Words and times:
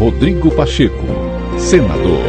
Rodrigo 0.00 0.50
Pacheco, 0.50 0.96
senador. 1.58 2.24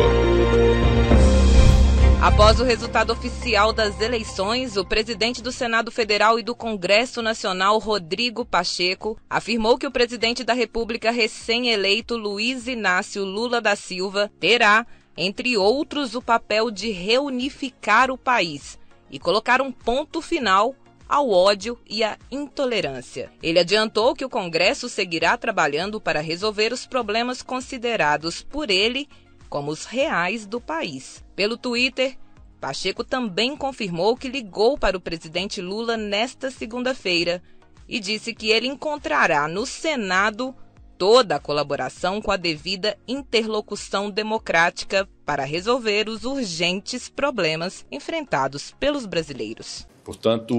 Após 2.22 2.60
o 2.60 2.66
resultado 2.66 3.14
oficial 3.14 3.72
das 3.72 4.02
eleições, 4.02 4.76
o 4.76 4.84
presidente 4.84 5.42
do 5.42 5.54
Senado 5.54 5.90
Federal 5.90 6.38
e 6.38 6.44
do 6.44 6.54
Congresso 6.54 7.22
Nacional, 7.22 7.78
Rodrigo 7.78 8.44
Pacheco, 8.44 9.18
afirmou 9.30 9.78
que 9.78 9.88
o 9.88 9.92
presidente 9.92 10.44
da 10.44 10.52
República 10.52 11.12
recém-eleito, 11.12 12.18
Luiz 12.18 12.68
Inácio 12.68 13.24
Lula 13.24 13.62
da 13.62 13.74
Silva, 13.78 14.30
terá, 14.38 14.86
entre 15.16 15.56
outros, 15.56 16.14
o 16.14 16.22
papel 16.22 16.70
de 16.72 16.92
reunificar 16.92 18.12
o 18.12 18.18
país 18.18 18.78
e 19.10 19.18
colocar 19.18 19.62
um 19.62 19.72
ponto 19.72 20.22
final 20.22 20.76
ao 21.12 21.30
ódio 21.30 21.78
e 21.90 22.06
à 22.06 22.18
intolerância. 22.32 23.30
Ele 23.44 23.60
adiantou 23.60 24.16
que 24.16 24.24
o 24.24 24.30
Congresso 24.30 24.88
seguirá 24.88 25.36
trabalhando 25.36 26.00
para 26.00 26.22
resolver 26.22 26.72
os 26.72 26.88
problemas 26.88 27.42
considerados 27.42 28.42
por 28.42 28.72
ele 28.72 29.10
como 29.50 29.72
os 29.72 29.84
reais 29.84 30.46
do 30.46 30.62
país. 30.62 31.22
Pelo 31.36 31.58
Twitter, 31.58 32.18
Pacheco 32.62 33.04
também 33.04 33.58
confirmou 33.58 34.16
que 34.16 34.30
ligou 34.30 34.78
para 34.78 34.96
o 34.96 35.02
presidente 35.02 35.60
Lula 35.60 35.98
nesta 35.98 36.50
segunda-feira 36.50 37.44
e 37.90 38.00
disse 38.00 38.34
que 38.34 38.50
ele 38.50 38.68
encontrará 38.68 39.50
no 39.50 39.66
Senado 39.66 40.56
toda 40.98 41.36
a 41.36 41.40
colaboração 41.40 42.22
com 42.22 42.32
a 42.32 42.38
devida 42.38 42.98
interlocução 43.06 44.10
democrática 44.10 45.10
para 45.26 45.44
resolver 45.44 46.08
os 46.08 46.24
urgentes 46.24 47.10
problemas 47.10 47.86
enfrentados 47.92 48.72
pelos 48.80 49.06
brasileiros. 49.06 49.91
Portanto, 50.04 50.56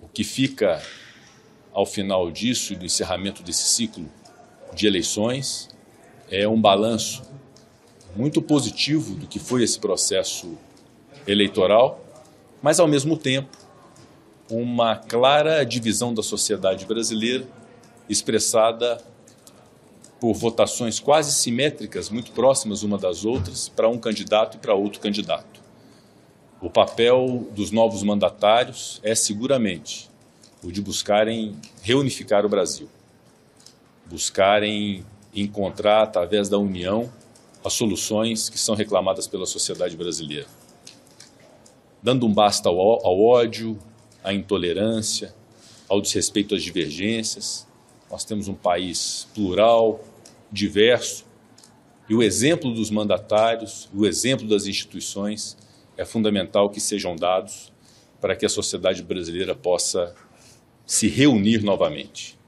o 0.00 0.08
que 0.12 0.24
fica 0.24 0.82
ao 1.72 1.84
final 1.84 2.30
disso 2.30 2.74
do 2.74 2.84
encerramento 2.84 3.42
desse 3.42 3.68
ciclo 3.68 4.08
de 4.74 4.86
eleições 4.86 5.68
é 6.30 6.46
um 6.48 6.60
balanço 6.60 7.22
muito 8.16 8.40
positivo 8.42 9.14
do 9.14 9.26
que 9.26 9.38
foi 9.38 9.62
esse 9.62 9.78
processo 9.78 10.58
eleitoral, 11.26 12.04
mas 12.62 12.80
ao 12.80 12.88
mesmo 12.88 13.16
tempo 13.16 13.56
uma 14.50 14.96
clara 14.96 15.64
divisão 15.64 16.14
da 16.14 16.22
sociedade 16.22 16.86
brasileira 16.86 17.46
expressada 18.08 19.02
por 20.18 20.34
votações 20.34 20.98
quase 20.98 21.32
simétricas, 21.32 22.10
muito 22.10 22.32
próximas 22.32 22.82
uma 22.82 22.98
das 22.98 23.24
outras, 23.24 23.68
para 23.68 23.88
um 23.88 23.98
candidato 23.98 24.56
e 24.56 24.58
para 24.60 24.74
outro 24.74 25.00
candidato. 25.00 25.67
O 26.60 26.68
papel 26.68 27.46
dos 27.52 27.70
novos 27.70 28.02
mandatários 28.02 28.98
é 29.04 29.14
seguramente 29.14 30.10
o 30.60 30.72
de 30.72 30.82
buscarem 30.82 31.56
reunificar 31.82 32.44
o 32.44 32.48
Brasil, 32.48 32.88
buscarem 34.06 35.06
encontrar, 35.32 36.02
através 36.02 36.48
da 36.48 36.58
união, 36.58 37.12
as 37.64 37.74
soluções 37.74 38.48
que 38.48 38.58
são 38.58 38.74
reclamadas 38.74 39.28
pela 39.28 39.46
sociedade 39.46 39.96
brasileira. 39.96 40.48
Dando 42.02 42.26
um 42.26 42.34
basta 42.34 42.68
ao, 42.68 42.76
ódio, 42.76 43.78
à 44.24 44.34
intolerância, 44.34 45.32
ao 45.88 46.00
desrespeito 46.00 46.56
às 46.56 46.62
divergências. 46.62 47.68
Nós 48.10 48.24
temos 48.24 48.48
um 48.48 48.54
país 48.54 49.28
plural, 49.32 50.00
diverso, 50.50 51.24
e 52.08 52.16
o 52.16 52.22
exemplo 52.22 52.74
dos 52.74 52.90
mandatários, 52.90 53.88
o 53.94 54.04
exemplo 54.04 54.48
das 54.48 54.66
instituições 54.66 55.56
é 55.98 56.04
fundamental 56.04 56.70
que 56.70 56.80
sejam 56.80 57.16
dados 57.16 57.72
para 58.20 58.36
que 58.36 58.46
a 58.46 58.48
sociedade 58.48 59.02
brasileira 59.02 59.54
possa 59.54 60.14
se 60.86 61.08
reunir 61.08 61.62
novamente 61.62 62.38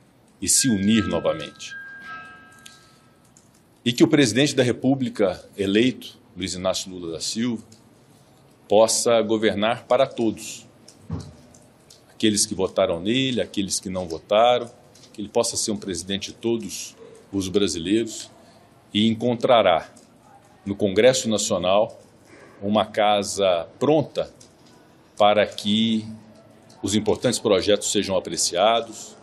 e 0.41 0.49
se 0.49 0.69
unir 0.69 1.07
novamente. 1.09 1.75
E 3.85 3.93
que 3.93 4.05
o 4.05 4.09
presidente 4.09 4.55
da 4.55 4.63
República 4.63 5.45
eleito, 5.59 6.17
Luiz 6.37 6.55
Inácio 6.55 6.91
Lula 6.91 7.13
da 7.13 7.21
Silva, 7.21 7.63
possa 8.69 9.21
governar 9.21 9.85
para 9.87 10.07
todos. 10.07 10.65
Aqueles 12.09 12.47
que 12.47 12.55
votaram 12.55 13.01
nele, 13.01 13.41
aqueles 13.41 13.81
que 13.81 13.91
não 13.91 14.07
votaram, 14.07 14.71
que 15.13 15.21
ele 15.21 15.29
possa 15.29 15.57
ser 15.57 15.73
um 15.73 15.77
presidente 15.77 16.31
de 16.31 16.37
todos 16.37 16.95
os 17.33 17.49
brasileiros 17.49 18.31
e 18.95 19.09
encontrará 19.09 19.93
no 20.65 20.77
Congresso 20.77 21.29
Nacional 21.29 22.01
uma 22.63 22.85
casa 22.85 23.67
pronta 23.79 24.33
para 25.17 25.47
que 25.47 26.07
os 26.83 26.95
importantes 26.95 27.39
projetos 27.39 27.91
sejam 27.91 28.17
apreciados, 28.17 29.17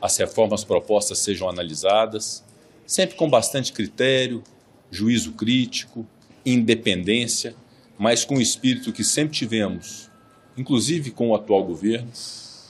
as 0.00 0.16
reformas 0.16 0.64
propostas 0.64 1.18
sejam 1.18 1.48
analisadas, 1.48 2.44
sempre 2.86 3.16
com 3.16 3.28
bastante 3.28 3.72
critério, 3.72 4.42
juízo 4.90 5.32
crítico, 5.32 6.06
independência, 6.44 7.54
mas 7.98 8.24
com 8.24 8.36
o 8.36 8.40
espírito 8.40 8.92
que 8.92 9.02
sempre 9.02 9.36
tivemos, 9.36 10.10
inclusive 10.56 11.10
com 11.10 11.30
o 11.30 11.34
atual 11.34 11.64
governo, 11.64 12.10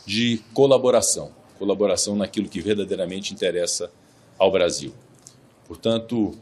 de 0.07 0.41
colaboração 0.55 1.33
colaboração 1.59 2.15
naquilo 2.15 2.49
que 2.49 2.61
verdadeiramente 2.61 3.33
interessa 3.33 3.91
ao 4.39 4.51
Brasil. 4.51 4.93
Portanto, 5.67 6.39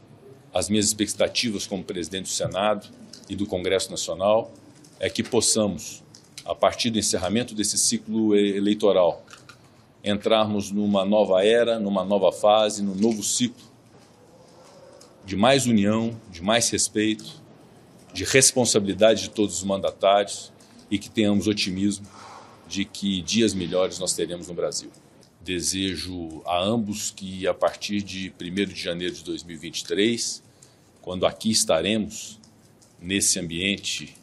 as 0.52 0.68
minhas 0.68 0.86
expectativas 0.86 1.66
como 1.66 1.82
presidente 1.82 2.24
do 2.24 2.30
Senado 2.30 2.88
e 3.28 3.36
do 3.36 3.46
Congresso 3.46 3.90
Nacional 3.90 4.52
é 5.00 5.08
que 5.10 5.22
possamos, 5.22 6.02
a 6.44 6.54
partir 6.54 6.90
do 6.90 6.98
encerramento 6.98 7.54
desse 7.54 7.78
ciclo 7.78 8.34
eleitoral, 8.34 9.24
entrarmos 10.02 10.70
numa 10.70 11.04
nova 11.04 11.44
era, 11.44 11.78
numa 11.78 12.04
nova 12.04 12.30
fase, 12.30 12.82
num 12.82 12.94
novo 12.94 13.22
ciclo 13.22 13.64
de 15.24 15.36
mais 15.36 15.66
união, 15.66 16.14
de 16.30 16.42
mais 16.42 16.68
respeito, 16.68 17.42
de 18.12 18.24
responsabilidade 18.24 19.22
de 19.22 19.30
todos 19.30 19.56
os 19.56 19.64
mandatários 19.64 20.52
e 20.90 20.98
que 20.98 21.08
tenhamos 21.08 21.46
otimismo 21.46 22.06
de 22.68 22.84
que 22.84 23.22
dias 23.22 23.54
melhores 23.54 23.98
nós 23.98 24.12
teremos 24.12 24.48
no 24.48 24.54
Brasil. 24.54 24.90
Desejo 25.40 26.42
a 26.46 26.62
ambos 26.62 27.10
que, 27.10 27.46
a 27.46 27.54
partir 27.54 28.02
de 28.02 28.32
1 28.40 28.66
de 28.66 28.74
janeiro 28.74 29.14
de 29.14 29.24
2023, 29.24 30.42
quando 31.02 31.26
aqui 31.26 31.50
estaremos 31.50 32.38
nesse 33.04 33.38
ambiente 33.38 34.16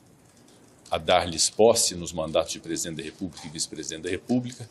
a 0.89 0.97
dar-lhes 0.97 1.49
posse 1.49 1.95
nos 1.95 2.11
mandatos 2.11 2.51
de 2.51 2.59
presidente 2.59 2.97
da 2.97 3.03
República 3.03 3.47
e 3.47 3.49
vice-presidente 3.49 4.03
da 4.03 4.09
República, 4.09 4.67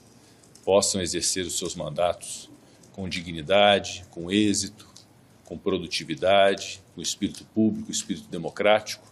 possam 0.65 1.00
exercer 1.00 1.47
os 1.47 1.56
seus 1.56 1.75
mandatos 1.75 2.50
com 2.93 3.09
dignidade, 3.09 4.04
com 4.10 4.31
êxito, 4.31 4.87
com 5.44 5.56
produtividade, 5.56 6.82
com 6.94 7.00
espírito 7.00 7.44
público, 7.54 7.91
espírito 7.91 8.28
democrático, 8.28 9.06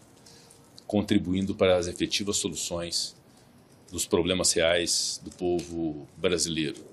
contribuindo 0.86 1.54
para 1.54 1.76
as 1.76 1.86
efetivas 1.86 2.36
soluções 2.36 3.16
dos 3.91 4.04
problemas 4.04 4.53
reais 4.53 5.20
do 5.22 5.30
povo 5.30 6.06
brasileiro. 6.16 6.84